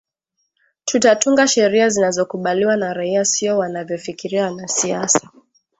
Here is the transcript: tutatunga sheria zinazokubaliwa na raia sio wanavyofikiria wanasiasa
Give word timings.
tutatunga 0.85 1.47
sheria 1.47 1.89
zinazokubaliwa 1.89 2.77
na 2.77 2.93
raia 2.93 3.25
sio 3.25 3.57
wanavyofikiria 3.57 4.45
wanasiasa 4.45 5.29